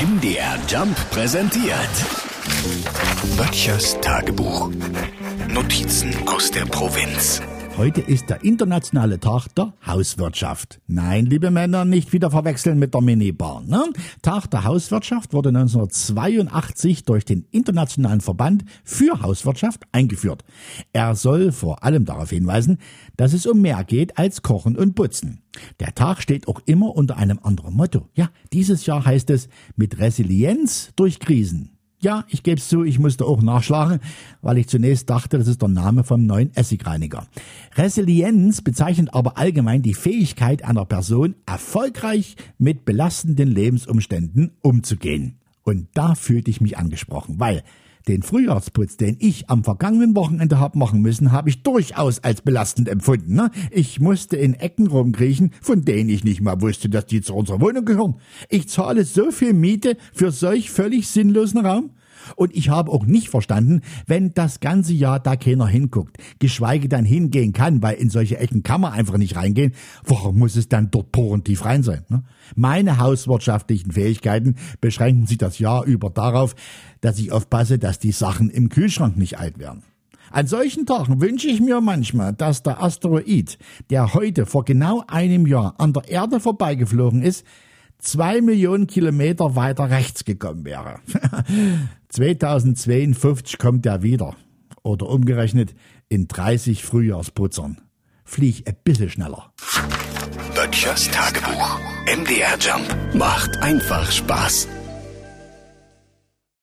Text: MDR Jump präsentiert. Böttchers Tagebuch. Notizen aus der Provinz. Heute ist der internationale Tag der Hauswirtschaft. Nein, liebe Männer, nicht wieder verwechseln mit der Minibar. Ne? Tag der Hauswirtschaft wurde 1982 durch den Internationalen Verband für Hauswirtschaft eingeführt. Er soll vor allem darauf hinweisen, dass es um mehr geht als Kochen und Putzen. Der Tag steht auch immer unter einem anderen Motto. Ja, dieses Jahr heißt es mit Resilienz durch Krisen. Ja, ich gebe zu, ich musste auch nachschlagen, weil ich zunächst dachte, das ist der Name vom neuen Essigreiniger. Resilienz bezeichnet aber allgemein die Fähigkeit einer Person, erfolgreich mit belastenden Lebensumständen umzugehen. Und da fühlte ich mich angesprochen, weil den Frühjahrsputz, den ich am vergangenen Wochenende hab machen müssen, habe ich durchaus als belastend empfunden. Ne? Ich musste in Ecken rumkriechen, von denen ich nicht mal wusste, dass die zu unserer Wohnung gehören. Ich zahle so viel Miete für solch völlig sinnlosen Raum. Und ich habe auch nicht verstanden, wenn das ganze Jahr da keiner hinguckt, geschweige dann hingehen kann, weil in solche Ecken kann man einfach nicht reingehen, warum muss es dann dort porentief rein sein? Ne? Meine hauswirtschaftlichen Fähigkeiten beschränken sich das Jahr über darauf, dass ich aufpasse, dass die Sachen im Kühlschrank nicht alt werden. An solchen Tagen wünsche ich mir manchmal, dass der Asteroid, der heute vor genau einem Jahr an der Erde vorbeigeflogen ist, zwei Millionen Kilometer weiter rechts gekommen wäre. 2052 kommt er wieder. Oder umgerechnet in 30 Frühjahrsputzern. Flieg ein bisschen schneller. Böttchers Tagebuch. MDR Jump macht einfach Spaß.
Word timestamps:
MDR 0.00 0.56
Jump 0.68 0.96
präsentiert. 1.10 1.74
Böttchers 3.36 3.98
Tagebuch. 4.00 4.70
Notizen 5.48 6.14
aus 6.28 6.52
der 6.52 6.66
Provinz. 6.66 7.42
Heute 7.78 8.00
ist 8.00 8.28
der 8.28 8.42
internationale 8.42 9.20
Tag 9.20 9.54
der 9.54 9.72
Hauswirtschaft. 9.86 10.80
Nein, 10.88 11.26
liebe 11.26 11.52
Männer, 11.52 11.84
nicht 11.84 12.12
wieder 12.12 12.28
verwechseln 12.28 12.76
mit 12.80 12.92
der 12.92 13.02
Minibar. 13.02 13.62
Ne? 13.62 13.92
Tag 14.20 14.50
der 14.50 14.64
Hauswirtschaft 14.64 15.32
wurde 15.32 15.50
1982 15.50 17.04
durch 17.04 17.24
den 17.24 17.46
Internationalen 17.52 18.20
Verband 18.20 18.64
für 18.82 19.22
Hauswirtschaft 19.22 19.84
eingeführt. 19.92 20.42
Er 20.92 21.14
soll 21.14 21.52
vor 21.52 21.84
allem 21.84 22.04
darauf 22.04 22.30
hinweisen, 22.30 22.78
dass 23.16 23.32
es 23.32 23.46
um 23.46 23.60
mehr 23.60 23.84
geht 23.84 24.18
als 24.18 24.42
Kochen 24.42 24.76
und 24.76 24.96
Putzen. 24.96 25.44
Der 25.78 25.94
Tag 25.94 26.20
steht 26.20 26.48
auch 26.48 26.60
immer 26.66 26.96
unter 26.96 27.16
einem 27.16 27.38
anderen 27.40 27.74
Motto. 27.74 28.08
Ja, 28.14 28.30
dieses 28.52 28.86
Jahr 28.86 29.04
heißt 29.04 29.30
es 29.30 29.48
mit 29.76 30.00
Resilienz 30.00 30.90
durch 30.96 31.20
Krisen. 31.20 31.77
Ja, 32.00 32.24
ich 32.28 32.44
gebe 32.44 32.60
zu, 32.60 32.84
ich 32.84 33.00
musste 33.00 33.24
auch 33.24 33.42
nachschlagen, 33.42 33.98
weil 34.40 34.58
ich 34.58 34.68
zunächst 34.68 35.10
dachte, 35.10 35.36
das 35.36 35.48
ist 35.48 35.60
der 35.60 35.68
Name 35.68 36.04
vom 36.04 36.26
neuen 36.26 36.54
Essigreiniger. 36.54 37.26
Resilienz 37.74 38.60
bezeichnet 38.60 39.12
aber 39.12 39.36
allgemein 39.36 39.82
die 39.82 39.94
Fähigkeit 39.94 40.64
einer 40.64 40.84
Person, 40.84 41.34
erfolgreich 41.44 42.36
mit 42.56 42.84
belastenden 42.84 43.48
Lebensumständen 43.48 44.52
umzugehen. 44.60 45.38
Und 45.64 45.88
da 45.94 46.14
fühlte 46.14 46.52
ich 46.52 46.60
mich 46.60 46.78
angesprochen, 46.78 47.40
weil 47.40 47.64
den 48.08 48.22
Frühjahrsputz, 48.22 48.96
den 48.96 49.16
ich 49.20 49.48
am 49.50 49.64
vergangenen 49.64 50.16
Wochenende 50.16 50.58
hab 50.58 50.74
machen 50.74 51.02
müssen, 51.02 51.30
habe 51.30 51.50
ich 51.50 51.62
durchaus 51.62 52.24
als 52.24 52.40
belastend 52.40 52.88
empfunden. 52.88 53.34
Ne? 53.34 53.50
Ich 53.70 54.00
musste 54.00 54.36
in 54.36 54.54
Ecken 54.54 54.86
rumkriechen, 54.86 55.52
von 55.60 55.84
denen 55.84 56.08
ich 56.08 56.24
nicht 56.24 56.40
mal 56.40 56.60
wusste, 56.60 56.88
dass 56.88 57.06
die 57.06 57.20
zu 57.20 57.34
unserer 57.34 57.60
Wohnung 57.60 57.84
gehören. 57.84 58.14
Ich 58.48 58.68
zahle 58.68 59.04
so 59.04 59.30
viel 59.30 59.52
Miete 59.52 59.96
für 60.12 60.32
solch 60.32 60.70
völlig 60.70 61.08
sinnlosen 61.08 61.64
Raum. 61.64 61.90
Und 62.38 62.54
ich 62.54 62.68
habe 62.68 62.92
auch 62.92 63.04
nicht 63.04 63.30
verstanden, 63.30 63.80
wenn 64.06 64.32
das 64.32 64.60
ganze 64.60 64.92
Jahr 64.92 65.18
da 65.18 65.34
keiner 65.34 65.66
hinguckt, 65.66 66.18
geschweige 66.38 66.88
dann 66.88 67.04
hingehen 67.04 67.52
kann, 67.52 67.82
weil 67.82 67.96
in 67.96 68.10
solche 68.10 68.38
Ecken 68.38 68.62
kann 68.62 68.80
man 68.80 68.92
einfach 68.92 69.18
nicht 69.18 69.34
reingehen, 69.34 69.74
warum 70.04 70.38
muss 70.38 70.54
es 70.54 70.68
dann 70.68 70.92
dort 70.92 71.10
porentief 71.10 71.64
rein 71.64 71.82
sein? 71.82 72.04
Ne? 72.08 72.22
Meine 72.54 72.98
hauswirtschaftlichen 72.98 73.90
Fähigkeiten 73.90 74.54
beschränken 74.80 75.26
sich 75.26 75.38
das 75.38 75.58
Jahr 75.58 75.84
über 75.84 76.10
darauf, 76.10 76.54
dass 77.00 77.18
ich 77.18 77.32
aufpasse, 77.32 77.80
dass 77.80 77.98
die 77.98 78.12
Sachen 78.12 78.50
im 78.50 78.68
Kühlschrank 78.68 79.16
nicht 79.16 79.40
alt 79.40 79.58
werden. 79.58 79.82
An 80.30 80.46
solchen 80.46 80.86
Tagen 80.86 81.20
wünsche 81.20 81.48
ich 81.48 81.60
mir 81.60 81.80
manchmal, 81.80 82.34
dass 82.34 82.62
der 82.62 82.80
Asteroid, 82.80 83.58
der 83.90 84.14
heute 84.14 84.46
vor 84.46 84.64
genau 84.64 85.02
einem 85.08 85.44
Jahr 85.44 85.74
an 85.78 85.92
der 85.92 86.08
Erde 86.08 86.38
vorbeigeflogen 86.38 87.20
ist, 87.20 87.44
zwei 87.98 88.40
Millionen 88.40 88.86
Kilometer 88.86 89.56
weiter 89.56 89.90
rechts 89.90 90.24
gekommen 90.24 90.64
wäre. 90.64 91.00
2052 92.08 93.58
kommt 93.58 93.86
er 93.86 94.02
wieder. 94.02 94.34
Oder 94.82 95.08
umgerechnet 95.08 95.74
in 96.08 96.28
30 96.28 96.84
Frühjahrsputzern. 96.84 97.80
Flieg 98.24 98.68
ein 98.68 98.76
bisschen 98.84 99.10
schneller. 99.10 99.52
Böttchers 100.54 101.10
Tagebuch. 101.10 101.78
MDR 102.06 102.56
Jump 102.58 103.14
macht 103.14 103.56
einfach 103.58 104.10
Spaß. 104.10 104.68